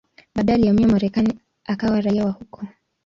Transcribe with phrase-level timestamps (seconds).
[0.35, 2.67] Baadaye alihamia Marekani akawa raia wa huko.